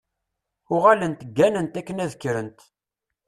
Uɣalent 0.73 1.25
gganent 1.37 1.79
akken 1.79 2.01
ad 2.03 2.11
kkrent. 2.15 2.59